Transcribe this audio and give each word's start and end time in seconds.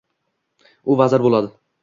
U 0.95 0.97
vazir 1.03 1.27
boʻladi. 1.27 1.55